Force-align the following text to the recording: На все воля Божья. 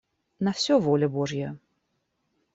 На 0.39 0.51
все 0.51 0.79
воля 0.79 1.07
Божья. 1.07 1.55